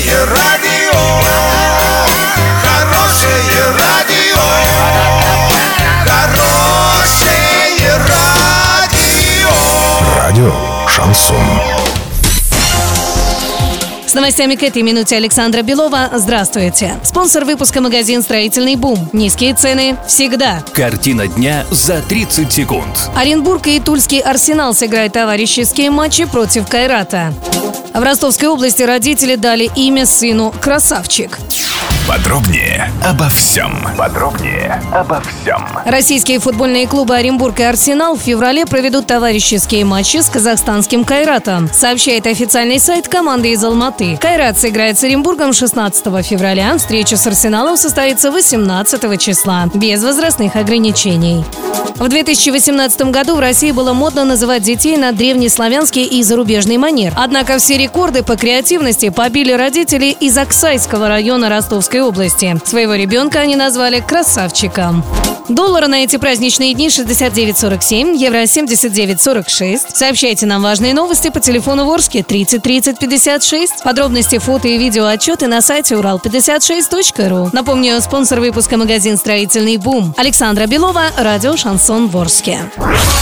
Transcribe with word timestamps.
Хорошее 0.00 0.24
радио, 0.24 0.98
хорошее 2.62 3.64
радио, 3.78 4.40
хорошее 6.06 7.98
радио. 8.08 9.50
Радио 10.16 10.52
Шансон. 10.88 11.36
С 14.06 14.14
новостями 14.14 14.54
к 14.54 14.62
этой 14.62 14.80
минуте 14.80 15.16
Александра 15.16 15.60
Белова. 15.60 16.08
Здравствуйте. 16.14 16.94
Спонсор 17.04 17.44
выпуска 17.44 17.82
магазин 17.82 18.22
«Строительный 18.22 18.76
бум». 18.76 19.10
Низкие 19.12 19.54
цены 19.54 19.98
всегда. 20.08 20.64
Картина 20.72 21.26
дня 21.26 21.66
за 21.70 22.00
30 22.00 22.50
секунд. 22.50 23.10
Оренбург 23.14 23.66
и 23.66 23.78
Тульский 23.80 24.20
«Арсенал» 24.20 24.72
сыграют 24.72 25.12
товарищеские 25.12 25.90
матчи 25.90 26.24
против 26.24 26.66
«Кайрата». 26.68 27.34
В 27.92 28.02
Ростовской 28.02 28.48
области 28.48 28.82
родители 28.82 29.34
дали 29.34 29.70
имя 29.74 30.06
сыну 30.06 30.54
«Красавчик». 30.60 31.38
Подробнее 32.06 32.90
обо 33.04 33.28
всем. 33.28 33.86
Подробнее 33.96 34.82
обо 34.92 35.20
всем. 35.20 35.64
Российские 35.84 36.40
футбольные 36.40 36.88
клубы 36.88 37.14
Оренбург 37.14 37.60
и 37.60 37.62
Арсенал 37.62 38.16
в 38.16 38.20
феврале 38.20 38.66
проведут 38.66 39.06
товарищеские 39.06 39.84
матчи 39.84 40.18
с 40.18 40.28
казахстанским 40.28 41.04
Кайратом, 41.04 41.68
сообщает 41.72 42.26
официальный 42.26 42.80
сайт 42.80 43.08
команды 43.08 43.52
из 43.52 43.62
Алматы. 43.62 44.16
Кайрат 44.16 44.58
сыграет 44.58 44.98
с 44.98 45.04
Оренбургом 45.04 45.52
16 45.52 46.04
февраля, 46.24 46.76
встреча 46.78 47.16
с 47.16 47.26
Арсеналом 47.26 47.76
состоится 47.76 48.30
18 48.30 49.20
числа, 49.20 49.68
без 49.72 50.02
возрастных 50.02 50.56
ограничений. 50.56 51.44
В 52.00 52.08
2018 52.08 53.02
году 53.10 53.36
в 53.36 53.40
России 53.40 53.72
было 53.72 53.92
модно 53.92 54.24
называть 54.24 54.62
детей 54.62 54.96
на 54.96 55.12
древнеславянский 55.12 56.06
и 56.06 56.22
зарубежный 56.22 56.78
манер. 56.78 57.12
Однако 57.14 57.58
все 57.58 57.76
рекорды 57.76 58.22
по 58.22 58.36
креативности 58.36 59.10
побили 59.10 59.52
родители 59.52 60.06
из 60.06 60.38
Оксайского 60.38 61.08
района 61.08 61.50
Ростовской 61.50 62.00
области. 62.00 62.56
Своего 62.64 62.94
ребенка 62.94 63.40
они 63.40 63.54
назвали 63.54 64.00
«красавчиком». 64.00 65.04
Доллары 65.50 65.88
на 65.88 66.04
эти 66.04 66.16
праздничные 66.16 66.74
дни 66.74 66.86
69.47, 66.86 68.16
евро 68.16 68.44
79.46. 68.44 69.80
Сообщайте 69.92 70.46
нам 70.46 70.62
важные 70.62 70.94
новости 70.94 71.28
по 71.28 71.40
телефону 71.40 71.86
Ворске 71.86 72.22
30 72.22 72.62
30 72.62 72.98
56. 73.00 73.82
Подробности, 73.82 74.38
фото 74.38 74.68
и 74.68 74.78
видео 74.78 75.06
отчеты 75.06 75.48
на 75.48 75.60
сайте 75.60 75.96
урал56.ру. 75.96 77.50
Напомню, 77.52 78.00
спонсор 78.00 78.38
выпуска 78.38 78.76
магазин 78.76 79.16
«Строительный 79.16 79.76
бум». 79.76 80.14
Александра 80.16 80.66
Белова, 80.66 81.06
радио 81.18 81.56
«Шансон 81.56 81.89
Ворске». 81.90 83.19